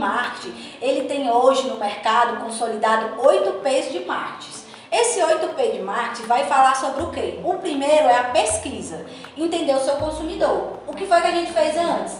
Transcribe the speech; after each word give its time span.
marketing, 0.00 0.54
ele 0.80 1.02
tem 1.06 1.30
hoje 1.30 1.68
no 1.68 1.76
mercado 1.76 2.42
consolidado 2.42 3.20
8 3.20 3.52
P's 3.60 3.92
de 3.92 4.00
marketing. 4.00 4.60
Esse 4.90 5.20
8P 5.20 5.72
de 5.72 5.82
marketing 5.82 6.26
vai 6.26 6.44
falar 6.46 6.74
sobre 6.74 7.04
o 7.04 7.10
quê? 7.10 7.38
O 7.44 7.54
primeiro 7.54 8.08
é 8.08 8.18
a 8.18 8.24
pesquisa, 8.24 9.06
entender 9.38 9.72
o 9.72 9.78
seu 9.78 9.94
consumidor. 9.94 10.78
O 10.84 10.92
que 10.92 11.06
foi 11.06 11.20
que 11.20 11.28
a 11.28 11.30
gente 11.30 11.52
fez 11.52 11.76
antes? 11.76 12.18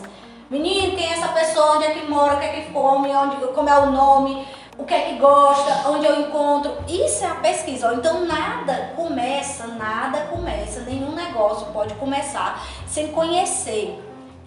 Menino, 0.48 0.96
quem 0.96 1.04
é 1.04 1.14
essa 1.14 1.28
pessoa, 1.28 1.76
onde 1.76 1.86
é 1.86 1.90
que 1.90 2.06
mora, 2.06 2.36
o 2.36 2.38
que 2.38 2.46
é 2.46 2.48
que 2.48 2.72
come, 2.72 3.08
onde, 3.08 3.36
como 3.48 3.68
é 3.68 3.76
o 3.76 3.90
nome, 3.90 4.46
o 4.78 4.84
que 4.84 4.94
é 4.94 5.00
que 5.00 5.16
gosta, 5.16 5.88
onde 5.88 6.06
eu 6.06 6.20
encontro. 6.20 6.72
Isso 6.88 7.24
é 7.24 7.28
a 7.28 7.34
pesquisa. 7.34 7.92
Então 7.94 8.24
nada 8.24 8.92
começa, 8.94 9.66
nada 9.66 10.26
começa, 10.26 10.80
nenhum 10.82 11.12
negócio 11.12 11.66
pode 11.72 11.94
começar 11.94 12.64
sem 12.86 13.08
conhecer 13.08 14.00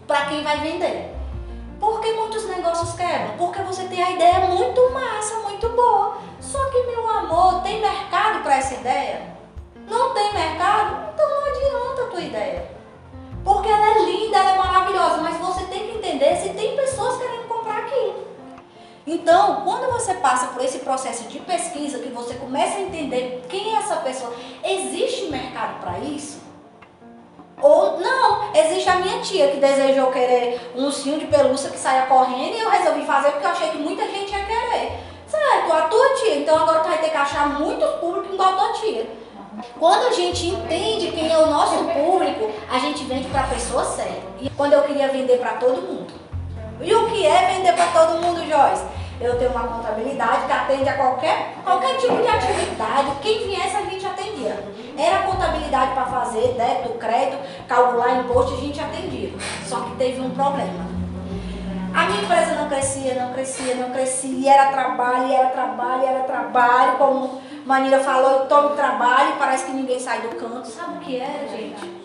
para 0.08 0.28
quem 0.28 0.44
vai 0.44 0.60
vender. 0.60 1.23
Por 1.84 2.00
que 2.00 2.14
muitos 2.14 2.46
negócios 2.46 2.94
quebram? 2.94 3.36
Porque 3.38 3.62
você 3.62 3.84
tem 3.84 4.02
a 4.02 4.12
ideia 4.12 4.40
muito 4.48 4.90
massa, 4.92 5.36
muito 5.40 5.68
boa. 5.68 6.18
Só 6.40 6.64
que, 6.70 6.82
meu 6.84 7.06
amor, 7.10 7.62
tem 7.62 7.82
mercado 7.82 8.42
para 8.42 8.56
essa 8.56 8.76
ideia? 8.76 9.36
Não 9.86 10.14
tem 10.14 10.32
mercado? 10.32 11.10
Então 11.14 11.30
não 11.30 11.46
adianta 11.46 12.04
a 12.04 12.08
tua 12.10 12.22
ideia. 12.22 12.72
Porque 13.44 13.68
ela 13.68 13.86
é 13.86 14.06
linda, 14.06 14.38
ela 14.38 14.52
é 14.52 14.58
maravilhosa, 14.58 15.18
mas 15.18 15.38
você 15.38 15.66
tem 15.66 15.90
que 15.90 15.98
entender 15.98 16.38
se 16.38 16.54
tem 16.54 16.74
pessoas 16.74 17.18
querendo 17.18 17.50
comprar 17.50 17.80
aquilo. 17.80 18.28
Então, 19.06 19.66
quando 19.66 19.92
você 19.92 20.14
passa 20.14 20.54
por 20.54 20.64
esse 20.64 20.80
processo 20.80 21.26
de 21.26 21.40
pesquisa, 21.40 22.00
que 22.00 22.08
você 22.08 22.36
começa 22.36 22.78
a 22.78 22.82
entender 22.82 23.44
quem 23.50 23.76
é 23.76 23.80
essa 23.80 23.98
pessoa, 23.98 24.34
existe 24.64 25.26
mercado 25.26 25.82
para 25.82 26.00
isso? 26.00 26.43
Existe 28.74 28.90
a 28.90 28.96
minha 28.96 29.20
tia 29.20 29.50
que 29.50 29.58
desejou 29.58 30.08
querer 30.12 30.60
um 30.76 30.86
ursinho 30.86 31.20
de 31.20 31.28
pelúcia 31.28 31.70
que 31.70 31.78
saia 31.78 32.08
correndo 32.08 32.56
e 32.56 32.60
eu 32.60 32.72
resolvi 32.72 33.06
fazer 33.06 33.30
porque 33.30 33.46
eu 33.46 33.52
achei 33.52 33.70
que 33.70 33.78
muita 33.78 34.02
gente 34.04 34.32
ia 34.32 34.46
querer. 34.46 35.00
Certo, 35.28 35.72
a 35.72 35.82
tua 35.82 36.10
tia, 36.16 36.38
então 36.38 36.58
agora 36.58 36.80
tu 36.80 36.90
vai 36.90 36.98
ter 36.98 37.12
que 37.12 37.18
achar 37.18 37.50
muito 37.60 37.86
público 38.00 38.34
igual 38.34 38.50
a 38.50 38.54
tua 38.54 38.74
tia. 38.74 39.08
Quando 39.80 40.08
a 40.08 40.12
gente 40.12 40.48
entende 40.48 41.12
quem 41.12 41.32
é 41.32 41.38
o 41.38 41.52
nosso 41.52 41.84
público, 41.84 42.50
a 42.68 42.80
gente 42.80 43.04
vende 43.04 43.28
para 43.28 43.42
a 43.42 43.48
pessoa 43.48 43.86
certa. 43.86 44.24
E 44.42 44.50
quando 44.50 44.74
eu 44.74 44.82
queria 44.82 45.08
vender 45.10 45.38
para 45.38 45.54
todo 45.54 45.80
mundo. 45.80 46.12
E 46.82 46.96
o 46.96 47.12
que 47.12 47.28
é 47.28 47.54
vender 47.54 47.74
para 47.74 47.86
todo 47.86 48.22
mundo, 48.24 48.40
Joyce? 48.40 48.86
Eu 49.22 49.38
tenho 49.38 49.52
uma 49.52 49.68
contabilidade 49.68 50.48
que 50.48 50.52
atende 50.52 50.90
a 50.90 50.98
qualquer, 50.98 51.54
qualquer 51.64 51.96
tipo 51.98 52.16
de 52.16 52.28
atividade. 52.28 53.12
Quem 53.22 53.48
viesse, 53.48 53.76
a 53.76 53.82
gente 53.84 54.04
atendia. 54.04 54.58
Era 54.98 55.24
contabilidade 55.24 55.94
para 55.94 56.06
fazer, 56.06 56.54
débito, 56.54 56.98
crédito, 57.00 57.38
calcular 57.68 58.20
imposto, 58.20 58.54
a 58.54 58.58
gente 58.58 58.80
atendia. 58.80 59.32
Só 59.66 59.82
que 59.82 59.96
teve 59.96 60.22
um 60.22 60.30
problema. 60.32 60.94
A 61.94 62.06
minha 62.06 62.24
empresa 62.24 62.56
não 62.56 62.68
crescia, 62.68 63.14
não 63.14 63.34
crescia, 63.34 63.76
não 63.76 63.92
crescia, 63.92 64.54
era 64.54 64.72
trabalho, 64.72 65.32
era 65.32 65.50
trabalho, 65.50 66.06
era 66.06 66.24
trabalho, 66.24 66.98
como 66.98 67.42
Manira 67.66 68.00
falou, 68.00 68.46
tome 68.48 68.76
trabalho, 68.76 69.36
parece 69.38 69.66
que 69.66 69.72
ninguém 69.72 70.00
sai 70.00 70.22
do 70.22 70.36
canto. 70.36 70.68
Sabe 70.68 70.98
o 70.98 71.00
que 71.00 71.20
é, 71.20 71.48
gente? 71.50 72.04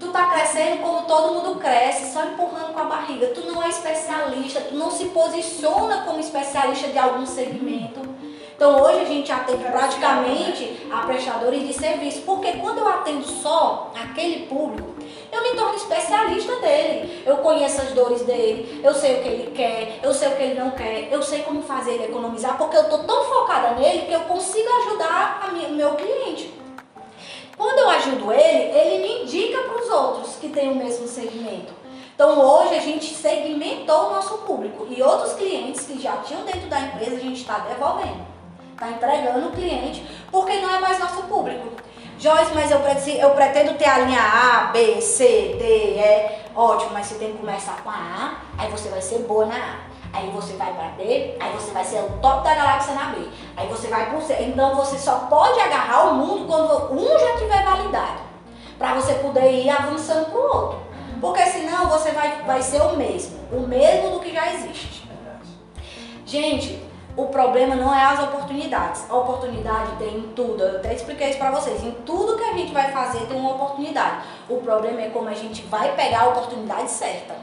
Tu 0.00 0.08
tá 0.08 0.26
crescendo 0.26 0.82
como 0.82 1.02
todo 1.02 1.32
mundo 1.32 1.60
cresce, 1.60 2.12
só 2.12 2.24
empurrando 2.24 2.74
com 2.74 2.80
a 2.80 2.84
barriga. 2.84 3.28
Tu 3.28 3.40
não 3.42 3.62
é 3.62 3.68
especialista, 3.68 4.60
tu 4.60 4.74
não 4.74 4.90
se 4.90 5.06
posiciona 5.06 6.02
como 6.04 6.20
especialista 6.20 6.88
de 6.88 6.98
algum 6.98 7.24
segmento. 7.24 8.03
Então 8.54 8.80
hoje 8.80 9.00
a 9.00 9.04
gente 9.04 9.32
atende 9.32 9.64
praticamente 9.64 10.86
a 10.92 10.98
prestadores 10.98 11.66
de 11.66 11.72
serviço, 11.72 12.22
porque 12.22 12.52
quando 12.52 12.78
eu 12.78 12.88
atendo 12.88 13.24
só 13.24 13.92
aquele 14.00 14.46
público, 14.46 14.94
eu 15.32 15.42
me 15.42 15.50
torno 15.56 15.74
especialista 15.74 16.54
dele. 16.56 17.22
Eu 17.26 17.38
conheço 17.38 17.82
as 17.82 17.90
dores 17.90 18.22
dele, 18.22 18.80
eu 18.82 18.94
sei 18.94 19.18
o 19.18 19.22
que 19.22 19.28
ele 19.28 19.50
quer, 19.50 19.98
eu 20.02 20.14
sei 20.14 20.28
o 20.28 20.36
que 20.36 20.42
ele 20.42 20.60
não 20.60 20.70
quer, 20.70 21.08
eu 21.10 21.22
sei 21.22 21.42
como 21.42 21.62
fazer 21.62 21.94
ele 21.94 22.04
economizar, 22.04 22.56
porque 22.56 22.76
eu 22.76 22.82
estou 22.82 23.00
tão 23.00 23.24
focada 23.24 23.72
nele 23.72 24.06
que 24.06 24.12
eu 24.12 24.20
consigo 24.20 24.68
ajudar 24.86 25.50
o 25.52 25.72
meu 25.72 25.94
cliente. 25.96 26.54
Quando 27.56 27.78
eu 27.78 27.88
ajudo 27.90 28.32
ele, 28.32 28.78
ele 28.78 29.02
me 29.02 29.22
indica 29.22 29.58
para 29.62 29.82
os 29.82 29.90
outros 29.90 30.36
que 30.36 30.48
têm 30.48 30.70
o 30.70 30.76
mesmo 30.76 31.08
segmento. 31.08 31.72
Então 32.14 32.38
hoje 32.38 32.74
a 32.76 32.80
gente 32.80 33.12
segmentou 33.12 34.06
o 34.06 34.14
nosso 34.14 34.38
público 34.38 34.86
e 34.88 35.02
outros 35.02 35.32
clientes 35.32 35.84
que 35.86 36.00
já 36.00 36.18
tinham 36.18 36.44
dentro 36.44 36.68
da 36.68 36.78
empresa 36.78 37.16
a 37.16 37.20
gente 37.20 37.40
está 37.40 37.58
devolvendo. 37.58 38.33
Está 38.74 38.90
entregando 38.90 39.48
o 39.48 39.52
cliente 39.52 40.04
porque 40.30 40.58
não 40.58 40.74
é 40.74 40.80
mais 40.80 40.98
nosso 40.98 41.22
público. 41.22 41.68
Joyce, 42.18 42.52
mas 42.54 42.70
eu 42.70 42.80
pretendo, 42.80 43.18
eu 43.18 43.30
pretendo 43.30 43.74
ter 43.74 43.88
a 43.88 43.98
linha 43.98 44.20
A, 44.20 44.64
B, 44.72 45.00
C, 45.00 45.56
D, 45.58 45.96
E. 45.98 46.44
Ótimo, 46.54 46.92
mas 46.92 47.06
você 47.06 47.14
tem 47.16 47.32
que 47.32 47.38
começar 47.38 47.82
com 47.82 47.90
a 47.90 47.94
A, 47.94 48.34
aí 48.58 48.70
você 48.70 48.88
vai 48.88 49.00
ser 49.00 49.20
boa 49.20 49.46
na 49.46 49.56
A. 49.56 49.94
Aí 50.12 50.30
você 50.30 50.52
vai 50.54 50.72
para 50.72 50.90
D, 50.90 51.34
aí 51.40 51.52
você 51.54 51.72
vai 51.72 51.84
ser 51.84 51.98
o 51.98 52.18
top 52.20 52.44
da 52.44 52.54
galáxia 52.54 52.94
na 52.94 53.06
B. 53.06 53.26
Aí 53.56 53.66
você 53.66 53.88
vai 53.88 54.10
pro 54.10 54.22
C. 54.22 54.34
Então 54.42 54.76
você 54.76 54.96
só 54.96 55.26
pode 55.28 55.58
agarrar 55.58 56.10
o 56.10 56.14
mundo 56.14 56.46
quando 56.46 56.94
um 56.94 57.18
já 57.18 57.36
tiver 57.36 57.64
validade. 57.64 58.22
Para 58.78 58.94
você 58.94 59.14
poder 59.14 59.50
ir 59.50 59.70
avançando 59.70 60.30
pro 60.30 60.40
outro. 60.40 60.82
Porque 61.20 61.44
senão 61.46 61.88
você 61.88 62.12
vai, 62.12 62.42
vai 62.42 62.62
ser 62.62 62.80
o 62.82 62.96
mesmo. 62.96 63.40
O 63.50 63.66
mesmo 63.66 64.10
do 64.10 64.20
que 64.20 64.32
já 64.32 64.52
existe. 64.52 65.08
Gente, 66.24 66.80
o 67.16 67.26
problema 67.26 67.76
não 67.76 67.94
é 67.94 68.04
as 68.04 68.22
oportunidades. 68.22 69.08
A 69.08 69.16
oportunidade 69.16 69.96
tem 69.98 70.18
em 70.18 70.32
tudo. 70.34 70.62
Eu 70.62 70.76
até 70.78 70.94
expliquei 70.94 71.30
isso 71.30 71.38
para 71.38 71.52
vocês. 71.52 71.82
Em 71.82 71.92
tudo 72.04 72.36
que 72.36 72.44
a 72.44 72.52
gente 72.54 72.72
vai 72.72 72.90
fazer 72.90 73.26
tem 73.26 73.38
uma 73.38 73.54
oportunidade. 73.54 74.24
O 74.48 74.56
problema 74.58 75.00
é 75.00 75.10
como 75.10 75.28
a 75.28 75.34
gente 75.34 75.62
vai 75.62 75.94
pegar 75.94 76.22
a 76.22 76.28
oportunidade 76.30 76.90
certa 76.90 77.34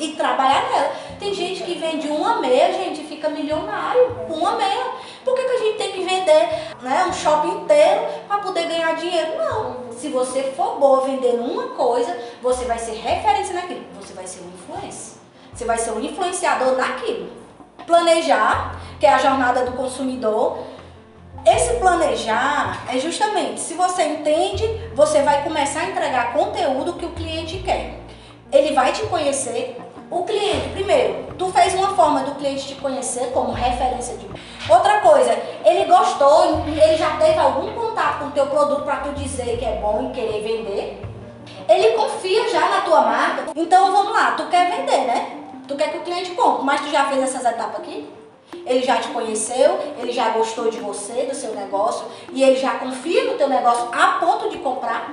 e 0.00 0.12
trabalhar 0.12 0.68
nela. 0.68 0.92
Tem 1.20 1.32
gente 1.32 1.62
que 1.62 1.76
vende 1.76 2.08
uma 2.08 2.40
meia, 2.40 2.72
gente, 2.72 3.04
fica 3.04 3.28
milionário 3.28 4.16
com 4.26 4.34
uma 4.34 4.56
meia. 4.56 4.86
Por 5.24 5.36
que, 5.36 5.44
que 5.44 5.52
a 5.52 5.58
gente 5.58 5.78
tem 5.78 5.92
que 5.92 6.02
vender 6.02 6.48
né, 6.82 7.04
um 7.08 7.12
shopping 7.12 7.62
inteiro 7.62 8.06
para 8.26 8.38
poder 8.38 8.66
ganhar 8.66 8.96
dinheiro? 8.96 9.38
Não. 9.38 9.92
Se 9.92 10.08
você 10.08 10.42
for 10.56 10.80
boa 10.80 11.02
vendendo 11.02 11.44
uma 11.44 11.68
coisa, 11.68 12.18
você 12.42 12.64
vai 12.64 12.78
ser 12.80 12.94
referência 12.94 13.54
naquilo. 13.54 13.84
Você 14.00 14.12
vai 14.12 14.26
ser 14.26 14.40
um 14.40 14.48
influencer. 14.48 15.18
Você 15.54 15.64
vai 15.64 15.78
ser 15.78 15.92
um 15.92 16.00
influenciador 16.00 16.76
naquilo 16.76 17.44
planejar, 17.86 18.80
que 18.98 19.06
é 19.06 19.12
a 19.12 19.18
jornada 19.18 19.64
do 19.64 19.72
consumidor. 19.72 20.58
Esse 21.46 21.74
planejar 21.74 22.84
é 22.88 22.98
justamente, 22.98 23.60
se 23.60 23.74
você 23.74 24.02
entende, 24.02 24.66
você 24.94 25.22
vai 25.22 25.42
começar 25.42 25.80
a 25.80 25.90
entregar 25.90 26.32
conteúdo 26.32 26.94
que 26.94 27.04
o 27.04 27.10
cliente 27.10 27.58
quer. 27.58 28.00
Ele 28.50 28.72
vai 28.72 28.92
te 28.92 29.02
conhecer. 29.06 29.76
O 30.10 30.22
cliente, 30.22 30.68
primeiro, 30.70 31.26
tu 31.36 31.50
fez 31.50 31.74
uma 31.74 31.94
forma 31.94 32.20
do 32.20 32.36
cliente 32.36 32.68
te 32.68 32.74
conhecer 32.76 33.30
como 33.32 33.52
referência 33.52 34.16
de. 34.16 34.26
Outra 34.70 35.00
coisa, 35.00 35.36
ele 35.64 35.84
gostou, 35.84 36.64
ele 36.66 36.96
já 36.96 37.16
teve 37.16 37.38
algum 37.38 37.72
contato 37.72 38.20
com 38.20 38.26
o 38.26 38.30
teu 38.30 38.46
produto 38.46 38.82
para 38.82 38.98
tu 38.98 39.10
dizer 39.12 39.58
que 39.58 39.64
é 39.64 39.78
bom 39.82 40.10
e 40.10 40.14
querer 40.14 40.42
vender. 40.42 41.02
Ele 41.68 41.96
confia 41.96 42.48
já 42.48 42.68
na 42.68 42.80
tua 42.82 43.00
marca. 43.02 43.44
Então 43.56 43.92
vamos 43.92 44.12
lá, 44.12 44.32
tu 44.32 44.46
quer 44.46 44.70
vender, 44.70 45.04
né? 45.06 45.40
Tu 45.66 45.74
quer 45.76 45.90
que 45.90 45.98
o 45.98 46.02
cliente 46.02 46.30
compre, 46.32 46.64
mas 46.64 46.80
tu 46.80 46.90
já 46.90 47.06
fez 47.06 47.22
essas 47.22 47.44
etapas 47.44 47.80
aqui? 47.80 48.08
Ele 48.66 48.82
já 48.82 48.96
te 48.96 49.08
conheceu, 49.08 49.78
ele 49.98 50.12
já 50.12 50.30
gostou 50.30 50.70
de 50.70 50.78
você, 50.78 51.24
do 51.24 51.34
seu 51.34 51.54
negócio, 51.54 52.06
e 52.32 52.42
ele 52.42 52.56
já 52.56 52.74
confia 52.78 53.24
no 53.24 53.34
teu 53.36 53.48
negócio 53.48 53.88
a 53.92 54.18
ponto 54.18 54.48
de 54.48 54.58
comprar? 54.58 55.12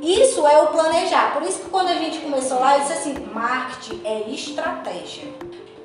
Isso 0.00 0.44
é 0.46 0.60
o 0.62 0.66
planejar. 0.68 1.32
Por 1.32 1.42
isso 1.42 1.60
que 1.60 1.70
quando 1.70 1.88
a 1.88 1.94
gente 1.94 2.18
começou 2.18 2.58
lá, 2.58 2.76
eu 2.76 2.80
disse 2.80 2.92
assim, 2.92 3.14
marketing 3.32 4.00
é 4.04 4.28
estratégia. 4.30 5.32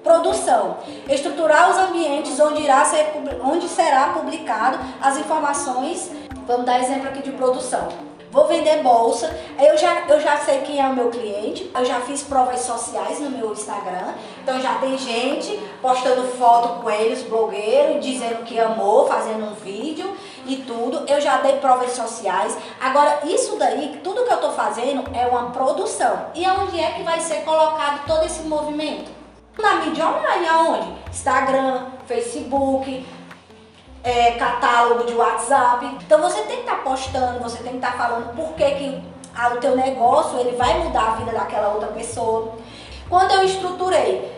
Produção. 0.04 0.78
Estruturar 1.08 1.70
os 1.70 1.78
ambientes 1.78 2.40
onde, 2.40 2.64
irá 2.64 2.84
ser, 2.86 3.12
onde 3.44 3.68
será 3.68 4.10
publicado 4.10 4.80
as 5.02 5.18
informações. 5.18 6.10
Vamos 6.48 6.66
dar 6.66 6.80
exemplo 6.80 7.10
aqui 7.10 7.22
de 7.22 7.32
produção 7.32 8.08
vou 8.32 8.48
vender 8.48 8.84
bolsa, 8.84 9.34
eu 9.60 9.78
já, 9.78 10.04
eu 10.08 10.20
já 10.20 10.38
sei 10.38 10.60
quem 10.60 10.80
é 10.80 10.88
o 10.88 10.94
meu 10.94 11.10
cliente, 11.10 11.72
eu 11.74 11.86
já 11.86 12.00
fiz 12.02 12.24
provas 12.24 12.62
sociais 12.62 13.20
no 13.20 13.30
meu 13.30 13.52
Instagram, 13.52 14.14
então 14.42 14.60
já 14.60 14.76
tem 14.76 14.98
gente 14.98 15.58
postando 15.82 16.24
foto 16.38 16.82
com 16.82 16.90
eles, 16.90 17.24
blogueiro, 17.24 18.00
dizendo 18.00 18.44
que 18.44 18.60
amou, 18.60 19.08
fazendo 19.08 19.46
um 19.46 19.54
vídeo 19.54 20.16
e 20.46 20.58
tudo, 20.58 21.06
eu 21.08 21.20
já 21.20 21.38
dei 21.38 21.58
provas 21.58 21.92
sociais. 21.92 22.58
Agora, 22.80 23.20
isso 23.26 23.56
daí, 23.58 24.00
tudo 24.04 24.24
que 24.24 24.32
eu 24.32 24.38
tô 24.38 24.52
fazendo 24.52 25.04
é 25.14 25.28
uma 25.28 25.52
produção. 25.52 26.28
E 26.34 26.46
aonde 26.46 26.80
é 26.80 26.92
que 26.92 27.04
vai 27.04 27.20
ser 27.20 27.44
colocado 27.44 28.06
todo 28.06 28.26
esse 28.26 28.44
movimento? 28.44 29.12
Na 29.58 29.76
mídia 29.76 30.08
online, 30.08 30.48
aonde? 30.48 30.88
Instagram, 31.10 31.88
Facebook, 32.06 33.06
é, 34.04 34.32
catálogo 34.32 35.06
de 35.06 35.14
WhatsApp. 35.14 35.86
Então 36.06 36.22
você 36.22 36.42
tem 36.44 36.58
que 36.58 36.62
estar 36.64 36.78
tá 36.78 36.82
postando, 36.84 37.40
você 37.40 37.64
tem 37.64 37.74
que 37.74 37.78
estar 37.78 37.92
tá 37.94 37.98
falando 37.98 38.36
por 38.36 38.54
que, 38.54 38.70
que 38.72 39.04
a, 39.36 39.50
o 39.50 39.58
teu 39.58 39.76
negócio 39.76 40.40
ele 40.40 40.56
vai 40.56 40.80
mudar 40.80 41.14
a 41.14 41.16
vida 41.16 41.32
daquela 41.32 41.70
outra 41.70 41.88
pessoa. 41.90 42.54
Quando 43.10 43.32
eu 43.32 43.44
estruturei 43.44 44.32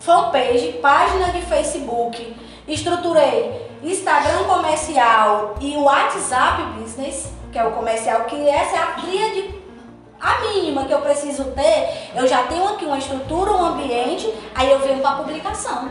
fanpage, 0.00 0.78
página 0.82 1.30
de 1.30 1.42
Facebook, 1.42 2.36
estruturei 2.66 3.66
Instagram 3.82 4.44
comercial 4.44 5.54
e 5.60 5.76
o 5.76 5.82
WhatsApp 5.82 6.62
Business, 6.78 7.32
que 7.52 7.58
é 7.58 7.64
o 7.64 7.72
comercial, 7.72 8.24
que 8.24 8.48
essa 8.48 8.76
é 8.76 8.78
a 8.78 8.86
tríade, 8.86 9.54
a 10.20 10.40
mínima 10.40 10.84
que 10.84 10.92
eu 10.92 11.00
preciso 11.00 11.44
ter, 11.52 12.10
eu 12.14 12.26
já 12.26 12.44
tenho 12.44 12.66
aqui 12.68 12.84
uma 12.84 12.98
estrutura, 12.98 13.52
um 13.52 13.64
ambiente, 13.64 14.32
aí 14.54 14.70
eu 14.70 14.78
venho 14.80 15.00
para 15.00 15.10
a 15.10 15.16
publicação. 15.16 15.88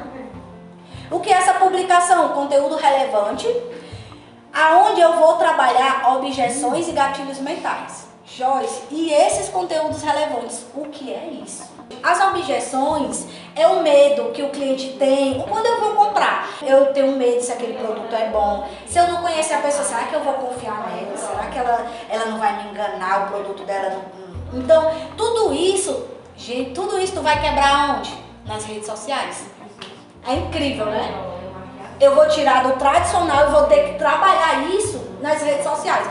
O 1.12 1.20
que 1.20 1.32
é 1.32 1.38
essa 1.38 1.54
publicação? 1.56 2.30
Conteúdo 2.30 2.76
relevante, 2.76 3.48
aonde 4.54 5.02
eu 5.02 5.14
vou 5.14 5.36
trabalhar 5.36 6.16
objeções 6.16 6.88
e 6.88 6.92
gatilhos 6.92 7.40
mentais. 7.40 8.08
Joyce, 8.26 8.82
e 8.90 9.12
esses 9.12 9.50
conteúdos 9.50 10.02
relevantes, 10.02 10.66
o 10.74 10.86
que 10.86 11.14
é 11.14 11.30
isso? 11.44 11.76
As 12.02 12.20
objeções 12.22 13.28
é 13.56 13.68
o 13.68 13.82
medo 13.84 14.32
que 14.32 14.42
o 14.42 14.50
cliente 14.50 14.94
tem 14.98 15.42
quando 15.42 15.66
eu 15.68 15.80
vou 15.80 15.94
comprar. 15.94 16.50
Eu 16.64 16.92
tenho 16.92 17.12
medo 17.12 17.40
se 17.42 17.52
aquele 17.52 17.78
produto 17.78 18.14
é 18.14 18.30
bom. 18.30 18.68
Se 18.88 18.98
eu 18.98 19.08
não 19.08 19.22
conhecer 19.22 19.54
a 19.54 19.60
pessoa, 19.60 19.84
será 19.84 20.04
que 20.06 20.16
eu 20.16 20.24
vou 20.24 20.34
confiar 20.34 20.88
nela? 20.88 21.16
Será 21.16 21.46
que 21.46 21.58
ela, 21.60 21.86
ela 22.10 22.26
não 22.26 22.40
vai 22.40 22.64
me 22.64 22.70
enganar? 22.72 23.26
O 23.26 23.28
produto 23.28 23.64
dela. 23.64 24.04
Então, 24.54 24.92
tudo 25.16 25.54
isso, 25.54 26.08
gente, 26.36 26.72
tudo 26.72 27.00
isso 27.00 27.14
tu 27.14 27.22
vai 27.22 27.40
quebrar 27.40 27.98
onde? 27.98 28.12
Nas 28.46 28.66
redes 28.66 28.88
sociais. 28.88 29.46
É 30.28 30.34
incrível, 30.34 30.88
né? 30.88 31.14
Eu 32.00 32.16
vou 32.16 32.28
tirar 32.28 32.64
do 32.64 32.74
tradicional 32.80 33.48
e 33.48 33.52
vou 33.52 33.64
ter 33.64 33.84
que 33.84 34.00
trabalhar 34.00 34.68
isso 34.70 35.00
nas 35.22 35.42
redes 35.42 35.64
sociais. 35.64 36.08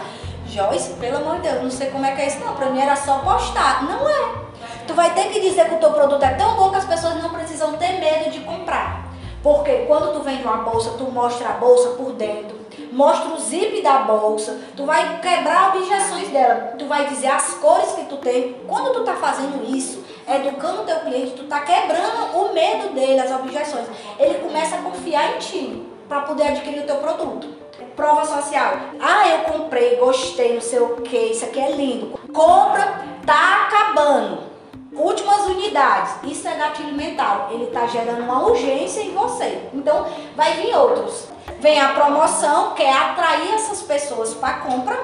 Joyce, 0.46 0.94
pelo 0.94 1.16
amor 1.16 1.37
de 1.37 1.49
Deus, 1.49 1.62
não 1.62 1.70
sei 1.70 1.90
como 1.90 2.06
é 2.06 2.12
que 2.12 2.22
é 2.22 2.26
isso 2.28 2.38
não. 2.38 2.55
Pra 2.55 2.70
mim 2.70 2.81
era 2.81 2.94
só 2.94 3.19
postar. 3.19 3.82
Não 3.82 4.08
é. 4.08 4.44
Tu 4.87 4.94
vai 4.94 5.12
ter 5.14 5.31
que 5.31 5.40
dizer 5.40 5.69
que 5.69 5.75
o 5.75 5.78
teu 5.78 5.90
produto 5.90 6.22
é 6.22 6.34
tão 6.34 6.55
bom 6.55 6.70
que 6.70 6.76
as 6.76 6.84
pessoas 6.84 7.20
não 7.20 7.31
precisam 7.31 7.72
ter 7.72 7.99
medo 7.99 8.31
de 8.31 8.40
comprar. 8.40 9.05
Porque 9.43 9.84
quando 9.87 10.12
tu 10.12 10.20
vende 10.22 10.43
uma 10.43 10.58
bolsa, 10.58 10.93
tu 10.96 11.05
mostra 11.11 11.49
a 11.49 11.52
bolsa 11.52 11.90
por 11.90 12.12
dentro, 12.12 12.58
mostra 12.93 13.34
o 13.34 13.38
zip 13.38 13.82
da 13.82 13.99
bolsa, 13.99 14.58
tu 14.75 14.87
vai 14.87 15.19
quebrar 15.20 15.76
objeções 15.76 16.28
dela, 16.28 16.75
tu 16.78 16.87
vai 16.87 17.06
dizer 17.06 17.26
as 17.26 17.52
cores 17.55 17.93
que 17.93 18.05
tu 18.05 18.16
tem. 18.16 18.56
Quando 18.66 18.94
tu 18.94 19.05
tá 19.05 19.14
fazendo 19.14 19.62
isso, 19.69 20.02
educando 20.29 20.82
o 20.82 20.85
teu 20.85 21.00
cliente, 21.00 21.32
tu 21.32 21.44
tá 21.44 21.61
quebrando 21.61 22.37
o 22.37 22.53
medo 22.53 22.94
dele, 22.94 23.21
as 23.21 23.31
objeções. 23.31 23.87
Ele 24.19 24.38
começa 24.38 24.76
a 24.76 24.82
confiar 24.82 25.37
em 25.37 25.38
ti 25.38 25.87
para 26.09 26.23
poder 26.23 26.49
adquirir 26.49 26.81
o 26.81 26.87
teu 26.87 26.97
produto. 26.97 27.49
Prova 27.97 28.25
social. 28.25 28.75
Ah, 29.00 29.29
eu 29.29 29.38
comprei, 29.41 29.97
gostei, 29.97 30.55
não 30.55 30.61
sei 30.61 30.81
o 30.81 30.97
que, 30.97 31.17
isso 31.17 31.44
aqui 31.44 31.61
é 31.61 31.71
lindo. 31.71 32.19
Compra, 32.32 33.05
tá 33.25 33.67
acabando. 33.67 34.55
Últimas 34.93 35.47
unidades, 35.47 36.15
isso 36.25 36.47
é 36.47 36.56
gatilho 36.56 36.93
mental. 36.94 37.49
Ele 37.50 37.65
está 37.65 37.87
gerando 37.87 38.23
uma 38.23 38.47
urgência 38.47 39.00
em 39.00 39.12
você. 39.12 39.69
Então, 39.73 40.06
vai 40.37 40.53
vir 40.55 40.75
outros. 40.75 41.29
Vem 41.59 41.81
a 41.81 41.88
promoção, 41.88 42.75
que 42.75 42.82
é 42.82 42.93
atrair 42.93 43.55
essas 43.55 43.82
pessoas 43.82 44.35
para 44.35 44.59
compra. 44.59 44.97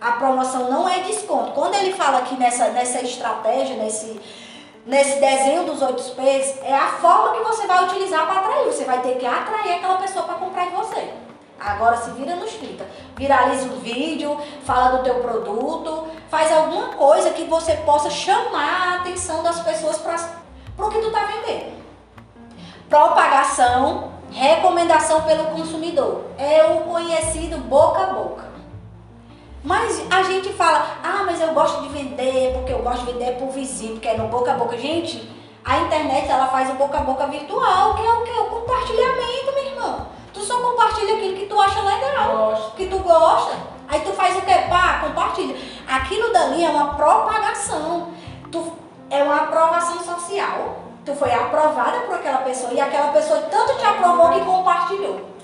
A 0.00 0.12
promoção 0.12 0.70
não 0.70 0.88
é 0.88 1.00
desconto. 1.00 1.52
Quando 1.52 1.74
ele 1.74 1.92
fala 1.92 2.18
aqui 2.18 2.36
nessa, 2.36 2.68
nessa 2.70 3.00
estratégia, 3.00 3.76
nesse, 3.76 4.20
nesse 4.88 5.20
desenho 5.20 5.64
dos 5.64 5.82
oito 5.82 6.02
P's, 6.16 6.58
é 6.62 6.74
a 6.74 6.88
forma 6.92 7.36
que 7.36 7.44
você 7.44 7.66
vai 7.66 7.84
utilizar 7.84 8.26
para 8.26 8.40
atrair. 8.40 8.64
Você 8.64 8.84
vai 8.84 9.00
ter 9.02 9.18
que 9.18 9.26
atrair 9.26 9.74
aquela 9.74 9.98
pessoa 9.98 10.24
para 10.24 10.36
comprar 10.36 10.64
de 10.64 10.74
você. 10.74 11.12
Agora 11.60 11.96
se 11.96 12.10
vira 12.12 12.34
nos 12.36 12.52
30. 12.54 12.86
Viraliza 13.16 13.66
um 13.66 13.80
vídeo, 13.80 14.40
fala 14.64 14.96
do 14.96 15.04
teu 15.04 15.16
produto, 15.16 16.08
faz 16.30 16.50
alguma 16.50 16.88
coisa 16.94 17.30
que 17.30 17.44
você 17.44 17.74
possa 17.78 18.08
chamar 18.08 18.92
a 18.92 18.94
atenção 19.00 19.42
das 19.42 19.60
pessoas 19.60 19.98
para 19.98 20.86
o 20.86 20.90
que 20.90 21.00
tu 21.00 21.08
está 21.08 21.24
vendendo. 21.24 21.76
Propagação, 22.88 24.12
recomendação 24.32 25.22
pelo 25.22 25.46
consumidor. 25.46 26.24
É 26.38 26.64
o 26.64 26.80
conhecido 26.90 27.58
boca 27.58 28.04
a 28.04 28.06
boca. 28.06 28.47
Mas 29.64 30.02
a 30.10 30.22
gente 30.22 30.52
fala, 30.52 30.86
ah, 31.02 31.22
mas 31.26 31.40
eu 31.40 31.52
gosto 31.52 31.82
de 31.82 31.88
vender, 31.88 32.52
porque 32.54 32.72
eu 32.72 32.78
gosto 32.78 33.04
de 33.04 33.12
vender 33.12 33.32
por 33.32 33.50
vizinho, 33.50 33.94
porque 33.94 34.08
é 34.08 34.16
no 34.16 34.28
boca 34.28 34.52
a 34.52 34.54
boca. 34.54 34.76
Gente, 34.78 35.28
a 35.64 35.78
internet 35.78 36.30
ela 36.30 36.46
faz 36.46 36.70
o 36.70 36.74
boca 36.74 36.98
a 36.98 37.00
boca 37.02 37.26
virtual, 37.26 37.94
que 37.94 38.06
é 38.06 38.12
o 38.12 38.22
que? 38.22 38.30
O 38.30 38.44
compartilhamento, 38.44 39.52
meu 39.54 39.64
irmão. 39.64 40.06
Tu 40.32 40.40
só 40.40 40.60
compartilha 40.60 41.16
aquilo 41.16 41.36
que 41.36 41.46
tu 41.46 41.60
acha 41.60 41.80
legal, 41.80 42.36
Gosto. 42.36 42.76
que 42.76 42.86
tu 42.86 42.98
gosta. 42.98 43.56
Aí 43.88 44.00
tu 44.00 44.12
faz 44.12 44.36
o 44.36 44.42
quê? 44.42 44.54
Pá, 44.68 45.00
compartilha. 45.04 45.56
Aquilo 45.88 46.32
dali 46.32 46.64
é 46.64 46.68
uma 46.68 46.94
propagação. 46.94 48.08
Tu, 48.52 48.72
é 49.10 49.22
uma 49.22 49.36
aprovação 49.36 49.98
social. 49.98 50.76
Tu 51.04 51.14
foi 51.14 51.32
aprovada 51.32 52.00
por 52.00 52.16
aquela 52.16 52.38
pessoa 52.38 52.72
e 52.72 52.80
aquela 52.80 53.08
pessoa 53.08 53.40
tanto 53.50 53.78
te 53.78 53.84
aprovou 53.84 54.30
que 54.30 54.40
compartilhou. 54.44 55.37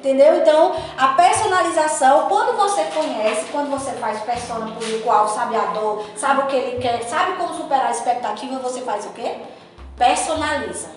Entendeu? 0.00 0.38
Então, 0.38 0.74
a 0.96 1.08
personalização, 1.08 2.26
quando 2.26 2.56
você 2.56 2.84
conhece, 2.84 3.44
quando 3.52 3.68
você 3.68 3.90
faz 3.92 4.18
persona 4.20 4.72
público-alvo, 4.72 5.28
sabe 5.28 5.54
a 5.56 5.66
dor, 5.66 6.06
sabe 6.16 6.40
o 6.40 6.46
que 6.46 6.56
ele 6.56 6.80
quer, 6.80 7.02
sabe 7.02 7.36
como 7.36 7.54
superar 7.54 7.88
a 7.88 7.90
expectativa, 7.90 8.58
você 8.60 8.80
faz 8.80 9.04
o 9.04 9.10
quê? 9.10 9.42
Personaliza. 9.98 10.88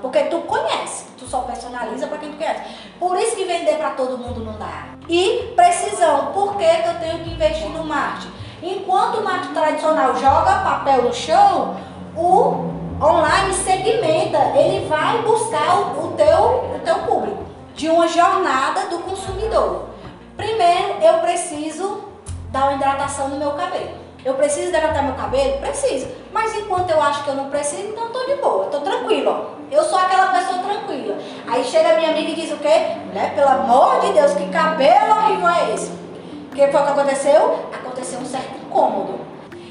Porque 0.00 0.24
tu 0.24 0.38
conhece, 0.40 1.08
tu 1.18 1.26
só 1.26 1.40
personaliza 1.40 2.06
para 2.06 2.16
quem 2.16 2.30
tu 2.30 2.38
conhece. 2.38 2.62
Por 2.98 3.18
isso 3.18 3.36
que 3.36 3.44
vender 3.44 3.76
para 3.76 3.90
todo 3.90 4.16
mundo 4.16 4.42
não 4.42 4.54
dá. 4.54 4.86
E 5.06 5.52
precisão, 5.54 6.32
por 6.32 6.56
que, 6.56 6.64
eu 6.64 6.98
tenho 7.00 7.22
que 7.24 7.30
investir 7.30 7.68
no 7.68 7.84
marketing? 7.84 8.32
Enquanto 8.62 9.18
o 9.18 9.24
marketing 9.24 9.52
tradicional 9.52 10.16
joga 10.16 10.62
papel 10.64 11.02
no 11.02 11.12
chão, 11.12 11.76
o 12.16 12.78
online 13.00 13.54
segmenta, 13.54 14.38
ele 14.56 14.88
vai 14.88 15.22
buscar 15.22 15.78
o, 15.78 16.06
o, 16.06 16.12
teu, 16.16 16.67
de 17.78 17.88
uma 17.88 18.08
jornada 18.08 18.86
do 18.86 18.98
consumidor. 18.98 19.84
Primeiro, 20.36 21.00
eu 21.00 21.20
preciso 21.20 22.08
dar 22.50 22.64
uma 22.64 22.72
hidratação 22.74 23.28
no 23.28 23.36
meu 23.36 23.52
cabelo. 23.52 23.90
Eu 24.24 24.34
preciso 24.34 24.70
hidratar 24.70 25.00
meu 25.02 25.14
cabelo? 25.14 25.60
Preciso. 25.60 26.08
Mas 26.32 26.56
enquanto 26.56 26.90
eu 26.90 27.00
acho 27.00 27.22
que 27.22 27.30
eu 27.30 27.36
não 27.36 27.48
preciso, 27.48 27.82
então 27.84 28.06
eu 28.06 28.10
tô 28.10 28.26
de 28.26 28.34
boa, 28.42 28.64
tô 28.64 28.80
tranquila. 28.80 29.52
Eu 29.70 29.84
sou 29.84 29.96
aquela 29.96 30.26
pessoa 30.26 30.58
tranquila. 30.58 31.18
Aí 31.46 31.62
chega 31.62 31.92
a 31.92 31.96
minha 31.96 32.10
amiga 32.10 32.32
e 32.32 32.34
diz 32.34 32.50
o 32.50 32.56
quê? 32.56 32.96
Né? 33.14 33.32
Pelo 33.36 33.48
amor 33.48 34.00
de 34.00 34.12
Deus, 34.12 34.32
que 34.32 34.48
cabelo 34.48 35.16
horrível 35.16 35.48
é 35.48 35.72
esse? 35.72 35.92
O 36.50 36.54
que 36.56 36.66
foi 36.66 36.68
que 36.68 36.76
aconteceu? 36.76 37.64
Aconteceu 37.72 38.18
um 38.18 38.26
certo 38.26 38.58
incômodo. 38.60 39.20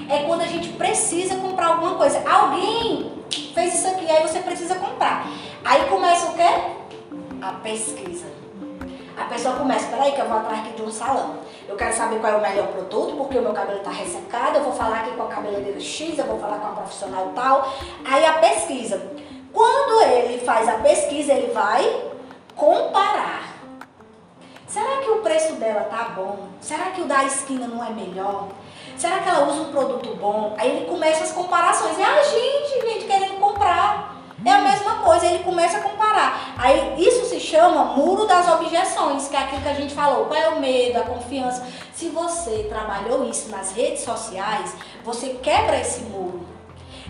É 0.09 0.19
quando 0.19 0.43
a 0.43 0.47
gente 0.47 0.69
precisa 0.69 1.35
comprar 1.35 1.67
alguma 1.67 1.95
coisa. 1.95 2.23
Alguém 2.25 3.11
fez 3.53 3.75
isso 3.75 3.87
aqui, 3.89 4.09
aí 4.09 4.25
você 4.25 4.39
precisa 4.39 4.75
comprar. 4.75 5.27
Aí 5.65 5.83
começa 5.89 6.27
o 6.27 6.35
quê? 6.35 6.76
A 7.41 7.51
pesquisa. 7.63 8.25
A 9.17 9.25
pessoa 9.25 9.55
começa, 9.55 9.87
peraí 9.87 10.11
que 10.11 10.21
eu 10.21 10.27
vou 10.27 10.37
atrás 10.37 10.59
aqui 10.59 10.73
de 10.73 10.81
um 10.81 10.91
salão. 10.91 11.37
Eu 11.67 11.75
quero 11.75 11.95
saber 11.95 12.19
qual 12.19 12.33
é 12.33 12.35
o 12.37 12.41
melhor 12.41 12.67
produto, 12.67 13.15
porque 13.15 13.37
o 13.37 13.41
meu 13.41 13.53
cabelo 13.53 13.79
está 13.79 13.91
ressecado, 13.91 14.57
eu 14.57 14.63
vou 14.63 14.73
falar 14.73 14.99
aqui 14.99 15.11
com 15.11 15.23
a 15.23 15.27
cabeleireira 15.27 15.79
X, 15.79 16.17
eu 16.17 16.25
vou 16.25 16.39
falar 16.39 16.59
com 16.59 16.67
a 16.67 16.71
profissional 16.71 17.31
tal. 17.35 17.73
Aí 18.05 18.25
a 18.25 18.33
pesquisa. 18.33 19.11
Quando 19.51 20.03
ele 20.03 20.39
faz 20.45 20.67
a 20.69 20.73
pesquisa, 20.73 21.33
ele 21.33 21.51
vai 21.51 22.03
comparar. 22.55 23.57
Será 24.67 24.97
que 24.97 25.09
o 25.09 25.21
preço 25.21 25.53
dela 25.53 25.81
tá 25.89 26.09
bom? 26.15 26.49
Será 26.61 26.91
que 26.91 27.01
o 27.01 27.05
da 27.05 27.23
esquina 27.23 27.67
não 27.67 27.83
é 27.83 27.89
melhor? 27.89 28.49
Será 28.97 29.19
que 29.19 29.29
ela 29.29 29.47
usa 29.47 29.61
um 29.61 29.71
produto 29.71 30.15
bom? 30.15 30.55
Aí 30.57 30.77
ele 30.77 30.85
começa 30.85 31.23
as 31.23 31.31
comparações. 31.31 31.97
E 31.97 32.03
a 32.03 32.23
gente, 32.23 32.81
gente, 32.81 33.05
querendo 33.05 33.39
comprar. 33.39 34.15
É 34.45 34.51
a 34.51 34.61
mesma 34.61 34.97
coisa, 34.97 35.25
ele 35.25 35.43
começa 35.43 35.77
a 35.77 35.81
comparar. 35.81 36.53
Aí 36.57 36.93
chama 37.49 37.85
muro 37.95 38.27
das 38.27 38.47
objeções, 38.49 39.27
que 39.29 39.35
é 39.35 39.39
aquilo 39.39 39.61
que 39.61 39.69
a 39.69 39.73
gente 39.73 39.93
falou. 39.93 40.25
Qual 40.25 40.39
é 40.39 40.49
o 40.49 40.59
medo, 40.59 40.97
a 40.99 41.03
confiança? 41.03 41.65
Se 41.93 42.09
você 42.09 42.65
trabalhou 42.69 43.27
isso 43.29 43.49
nas 43.49 43.71
redes 43.71 44.03
sociais, 44.03 44.75
você 45.03 45.29
quebra 45.41 45.79
esse 45.79 46.01
muro. 46.01 46.45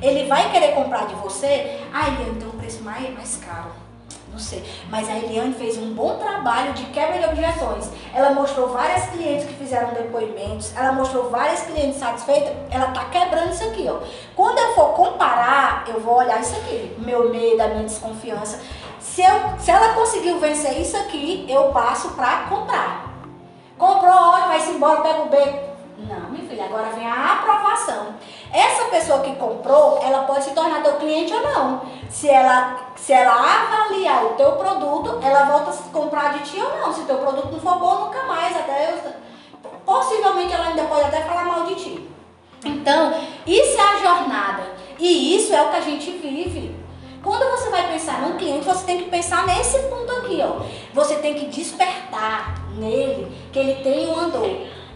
Ele 0.01 0.27
vai 0.27 0.51
querer 0.51 0.75
comprar 0.75 1.08
de 1.08 1.15
você, 1.15 1.79
ah, 1.91 2.08
Eliane 2.08 2.39
tem 2.39 2.48
um 2.48 2.51
preço 2.51 2.84
mais, 2.84 3.12
mais 3.15 3.38
caro. 3.38 3.88
Não 4.32 4.44
sei. 4.44 4.63
Mas 4.91 5.10
a 5.10 5.15
Eliane 5.15 5.56
fez 5.56 5.79
um 5.79 5.96
bom 5.96 6.17
trabalho 6.17 6.72
de 6.74 6.84
quebra 6.86 7.17
de 7.17 7.25
objeções. 7.25 7.89
Ela 8.13 8.32
mostrou 8.34 8.70
várias 8.70 9.08
clientes 9.08 9.48
que 9.48 9.53
fizeram 9.56 9.96
depoimentos, 9.96 10.72
ela 10.77 10.91
mostrou 10.91 11.32
várias 11.32 11.62
clientes 11.62 11.98
satisfeitas. 11.98 12.53
Ela 12.70 12.91
tá 12.91 13.06
quebrando 13.06 13.51
isso 13.51 13.63
aqui, 13.63 13.88
ó. 13.89 14.00
Quando 14.36 14.60
eu 14.60 14.75
for 14.75 14.94
comparar, 14.94 15.86
eu 15.88 16.00
vou 16.00 16.17
olhar 16.17 16.39
isso 16.39 16.56
aqui. 16.56 16.96
Meu 17.00 17.32
medo, 17.32 17.60
a 17.60 17.67
minha 17.70 17.84
desconfiança. 17.84 18.62
Se, 19.18 19.24
eu, 19.24 19.58
se 19.58 19.72
ela 19.72 19.96
conseguiu 19.96 20.38
vencer 20.38 20.80
isso 20.80 20.96
aqui, 20.96 21.44
eu 21.50 21.72
passo 21.72 22.10
para 22.10 22.44
comprar. 22.44 23.16
Comprou, 23.76 24.14
ótimo, 24.14 24.48
vai-se 24.48 24.70
embora, 24.70 25.02
pega 25.02 25.24
o 25.24 25.26
beco. 25.26 25.72
Não, 25.98 26.30
minha 26.30 26.48
filha, 26.48 26.66
agora 26.66 26.92
vem 26.92 27.08
a 27.08 27.34
aprovação. 27.34 28.14
Essa 28.54 28.86
pessoa 28.92 29.22
que 29.22 29.36
comprou, 29.38 29.98
ela 30.04 30.26
pode 30.26 30.44
se 30.44 30.52
tornar 30.52 30.84
teu 30.84 30.98
cliente 30.98 31.34
ou 31.34 31.42
não. 31.42 31.82
Se 32.12 32.30
ela, 32.30 32.92
se 32.96 33.12
ela 33.12 33.34
avaliar 33.34 34.24
o 34.24 34.36
teu 34.36 34.52
produto, 34.52 35.18
ela 35.24 35.46
volta 35.46 35.72
a 35.72 35.92
comprar 35.92 36.34
de 36.34 36.52
ti 36.52 36.62
ou 36.62 36.78
não. 36.78 36.94
Se 36.94 37.02
teu 37.06 37.18
produto 37.18 37.52
não 37.52 37.60
for 37.60 37.80
bom, 37.80 38.06
nunca 38.06 38.22
mais. 38.22 38.56
Até 38.56 38.92
eu, 38.92 39.14
possivelmente 39.84 40.54
ela 40.54 40.68
ainda 40.68 40.84
pode 40.84 41.06
até 41.06 41.22
falar 41.22 41.44
mal 41.44 41.64
de 41.64 41.74
ti. 41.74 42.08
Então, 42.64 43.16
isso 43.48 43.80
é 43.80 43.82
a 43.82 43.98
jornada. 43.98 44.64
E 45.00 45.36
isso 45.36 45.56
é 45.56 45.62
o 45.64 45.72
que 45.72 45.78
a 45.78 45.82
gente 45.82 46.12
vive. 46.12 46.86
Quando 47.24 47.50
você 47.52 47.70
vai 47.70 47.86
pensar 47.88 47.97
cliente, 48.48 48.66
você 48.66 48.86
tem 48.86 49.04
que 49.04 49.10
pensar 49.10 49.46
nesse 49.46 49.77
ponto 49.89 50.12
aqui, 50.13 50.42
ó. 50.42 50.62
Você 50.94 51.16
tem 51.16 51.34
que 51.34 51.48
despertar 51.48 52.63
nele 52.75 53.32
que 53.51 53.60
ele 53.60 53.84
tem 53.84 54.08
um 54.08 54.18
andor. 54.18 54.50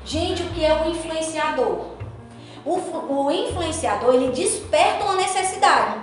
Gente, 0.06 0.44
o 0.44 0.48
que 0.48 0.64
é 0.64 0.74
um 0.74 0.90
influenciador? 0.90 1.92
O, 2.66 2.76
o 2.76 3.32
influenciador, 3.32 4.14
ele 4.14 4.32
desperta 4.32 5.04
uma 5.04 5.16
necessidade. 5.16 6.00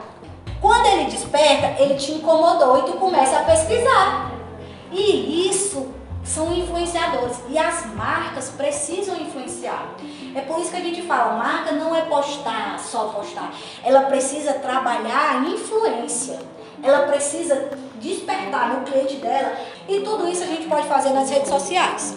Quando 0.61 0.87
ele 0.87 1.05
desperta, 1.05 1.81
ele 1.81 1.95
te 1.95 2.13
incomodou 2.13 2.79
e 2.79 2.83
tu 2.83 2.93
começa 2.99 3.39
a 3.39 3.45
pesquisar. 3.45 4.33
E 4.91 5.49
isso 5.49 5.89
são 6.25 6.53
influenciadores. 6.53 7.39
E 7.49 7.57
as 7.57 7.87
marcas 7.95 8.51
precisam 8.51 9.17
influenciar. 9.17 9.95
É 10.35 10.41
por 10.43 10.61
isso 10.61 10.71
que 10.71 10.77
a 10.77 10.81
gente 10.81 11.03
fala, 11.03 11.37
marca 11.37 11.73
não 11.73 11.95
é 11.95 12.03
postar, 12.03 12.79
só 12.79 13.05
postar. 13.09 13.53
Ela 13.85 14.03
precisa 14.03 14.55
trabalhar 14.55 15.37
a 15.37 15.49
influência. 15.49 16.39
Ela 16.83 17.07
precisa 17.07 17.71
despertar 18.01 18.75
no 18.75 18.85
cliente 18.85 19.17
dela. 19.17 19.57
E 19.89 20.01
tudo 20.01 20.29
isso 20.29 20.45
a 20.45 20.47
gente 20.47 20.69
pode 20.69 20.87
fazer 20.87 21.11
nas 21.11 21.31
redes 21.31 21.49
sociais. 21.49 22.17